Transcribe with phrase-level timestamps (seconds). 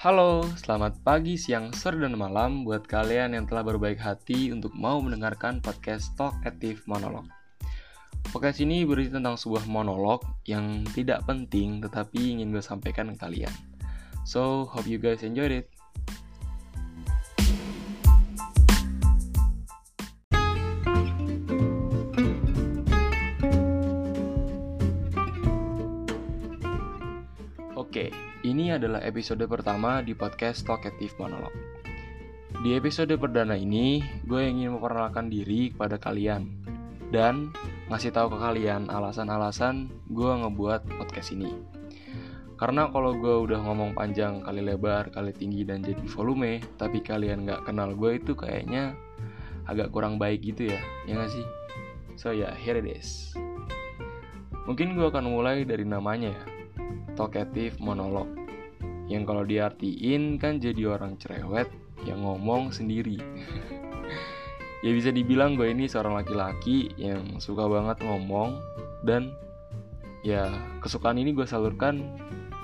[0.00, 4.96] Halo, selamat pagi, siang, sore, dan malam buat kalian yang telah berbaik hati untuk mau
[4.96, 7.28] mendengarkan podcast Talk Active Monolog.
[8.32, 13.52] Podcast ini berisi tentang sebuah monolog yang tidak penting tetapi ingin gue sampaikan ke kalian.
[14.24, 15.68] So, hope you guys enjoyed it.
[27.76, 31.52] Oke, ini adalah episode pertama di podcast Talkative Monolog.
[32.64, 36.48] Di episode perdana ini, gue ingin memperkenalkan diri kepada kalian
[37.12, 37.52] dan
[37.92, 41.52] ngasih tahu ke kalian alasan-alasan gue ngebuat podcast ini.
[42.56, 47.44] Karena kalau gue udah ngomong panjang kali lebar, kali tinggi dan jadi volume, tapi kalian
[47.44, 48.96] nggak kenal gue itu kayaknya
[49.68, 51.46] agak kurang baik gitu ya, ya nggak sih?
[52.16, 53.36] So ya, yeah, here it is.
[54.64, 56.59] Mungkin gue akan mulai dari namanya ya,
[57.14, 58.28] talkative monolog.
[59.10, 61.66] Yang kalau diartiin kan jadi orang cerewet
[62.06, 63.18] yang ngomong sendiri.
[64.80, 68.56] Ya bisa dibilang gue ini seorang laki-laki yang suka banget ngomong
[69.04, 69.28] dan
[70.24, 70.48] ya
[70.80, 72.00] kesukaan ini gue salurkan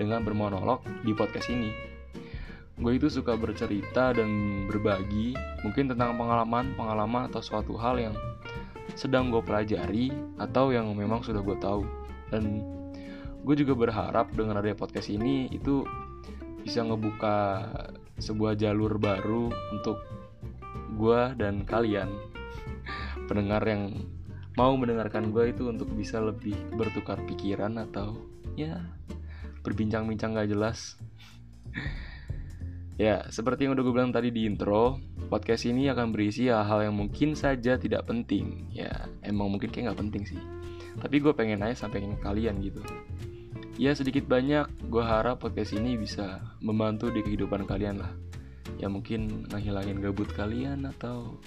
[0.00, 1.68] dengan bermonolog di podcast ini.
[2.80, 8.16] Gue itu suka bercerita dan berbagi mungkin tentang pengalaman-pengalaman atau suatu hal yang
[8.96, 10.08] sedang gue pelajari
[10.40, 11.84] atau yang memang sudah gue tahu.
[12.32, 12.64] Dan
[13.42, 15.86] gue juga berharap dengan adanya podcast ini itu
[16.62, 17.64] bisa ngebuka
[18.18, 20.02] sebuah jalur baru untuk
[20.98, 22.10] gue dan kalian
[23.30, 23.94] pendengar yang
[24.58, 28.18] mau mendengarkan gue itu untuk bisa lebih bertukar pikiran atau
[28.58, 28.82] ya
[29.62, 30.98] berbincang-bincang gak jelas.
[32.98, 34.98] Ya seperti yang udah gue bilang tadi di intro
[35.30, 38.74] podcast ini akan berisi hal-hal yang mungkin saja tidak penting.
[38.74, 40.42] Ya emang mungkin kayak gak penting sih
[40.98, 42.82] tapi gue pengen aja sampaikan ke kalian gitu.
[43.78, 48.10] Ya sedikit banyak gue harap podcast ini bisa membantu di kehidupan kalian lah.
[48.78, 51.38] Ya mungkin ngehilangin gabut kalian atau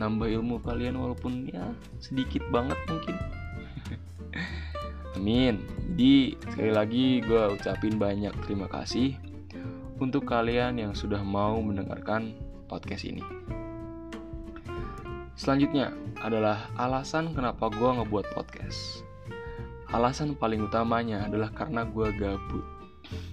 [0.00, 3.16] nambah ilmu kalian walaupun ya sedikit banget mungkin.
[5.20, 5.60] Amin.
[5.92, 9.20] Jadi sekali lagi gue ucapin banyak terima kasih
[10.00, 12.32] untuk kalian yang sudah mau mendengarkan
[12.72, 13.20] podcast ini
[15.40, 19.08] selanjutnya adalah alasan kenapa gue ngebuat podcast
[19.90, 22.62] Alasan paling utamanya adalah karena gue gabut.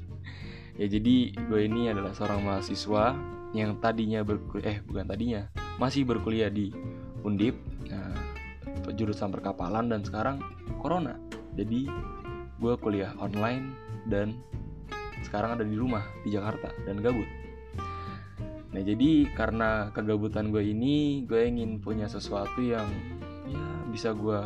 [0.80, 3.12] ya jadi gue ini adalah seorang mahasiswa
[3.52, 6.72] yang tadinya berkuliah, eh bukan tadinya, masih berkuliah di
[7.28, 7.60] Undip,
[7.92, 8.16] nah,
[8.96, 10.40] jurusan perkapalan dan sekarang
[10.80, 11.20] corona.
[11.60, 11.92] Jadi
[12.56, 13.76] gue kuliah online
[14.08, 14.32] dan
[15.20, 17.28] sekarang ada di rumah di Jakarta dan gabut.
[18.76, 22.84] Nah jadi karena kegabutan gue ini gue ingin punya sesuatu yang
[23.48, 24.36] ya bisa gue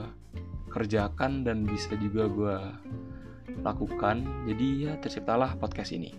[0.70, 2.56] kerjakan dan bisa juga gue
[3.66, 4.22] lakukan.
[4.46, 6.14] Jadi ya terciptalah podcast ini.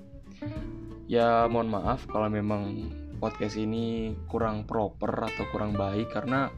[1.08, 2.92] Ya mohon maaf kalau memang
[3.24, 6.52] podcast ini kurang proper atau kurang baik karena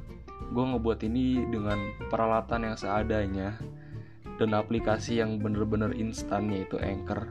[0.50, 1.78] gue ngebuat ini dengan
[2.09, 3.62] peralatan yang seadanya
[4.42, 7.30] dan aplikasi yang bener-bener instan yaitu Anchor.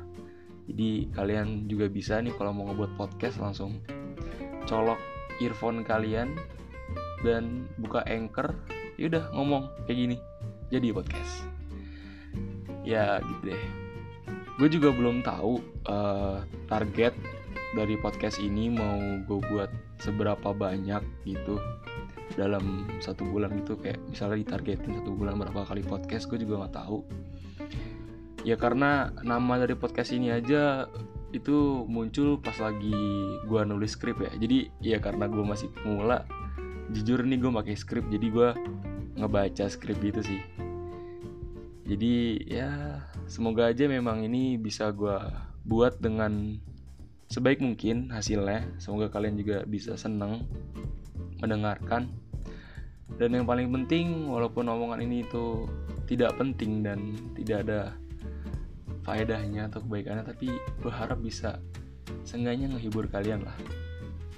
[0.71, 3.83] Jadi kalian juga bisa nih kalau mau ngebuat podcast langsung
[4.67, 5.01] colok
[5.41, 6.39] earphone kalian
[7.23, 8.55] dan buka Anchor
[9.01, 10.17] yaudah ngomong kayak gini
[10.73, 11.45] jadi podcast.
[12.83, 13.63] Ya gitu deh.
[14.57, 17.13] Gue juga belum tahu uh, target
[17.77, 21.61] dari podcast ini mau gue buat seberapa banyak gitu
[22.35, 23.77] dalam satu bulan gitu.
[23.79, 26.99] Kayak misalnya ditargetin satu bulan berapa kali podcast gue juga nggak tahu.
[28.43, 30.91] Ya karena nama dari podcast ini aja
[31.33, 32.97] itu muncul pas lagi
[33.49, 34.33] gue nulis skrip ya.
[34.37, 36.29] Jadi ya karena gue masih pemula
[36.93, 38.49] jujur nih gue pakai skrip jadi gue
[39.17, 40.41] ngebaca skrip gitu sih.
[41.89, 45.19] Jadi ya semoga aja memang ini bisa gue
[45.67, 46.61] buat dengan
[47.33, 48.77] sebaik mungkin hasilnya.
[48.77, 50.45] Semoga kalian juga bisa seneng
[51.41, 52.13] mendengarkan.
[53.17, 55.69] Dan yang paling penting walaupun omongan ini itu
[56.09, 57.81] tidak penting dan tidak ada
[59.03, 61.59] faedahnya atau kebaikannya tapi gue harap bisa
[62.23, 63.57] seenggaknya ngehibur kalian lah.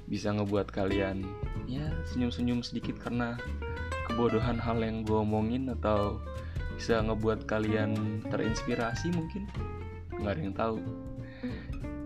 [0.05, 1.25] Bisa ngebuat kalian
[1.65, 3.41] ya senyum-senyum sedikit karena
[4.09, 6.21] kebodohan hal yang gue omongin atau
[6.77, 9.49] bisa ngebuat kalian terinspirasi mungkin.
[10.13, 10.79] Nggak ada yang tahu.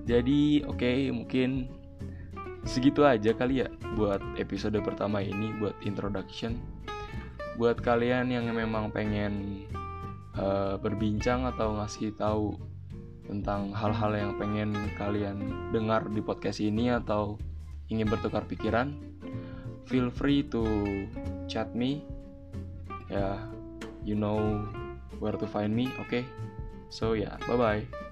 [0.08, 1.68] Jadi oke okay, mungkin
[2.64, 6.58] segitu aja kali ya buat episode pertama ini buat introduction.
[7.58, 9.66] Buat kalian yang memang pengen
[10.38, 12.54] uh, berbincang atau ngasih tahu
[13.28, 15.36] tentang hal-hal yang pengen kalian
[15.68, 17.36] dengar di podcast ini atau
[17.92, 18.96] ingin bertukar pikiran
[19.88, 20.64] feel free to
[21.48, 22.04] chat me.
[23.08, 23.40] Ya
[24.04, 24.68] you know
[25.16, 26.28] where to find me okay?
[26.92, 28.07] So yeah bye bye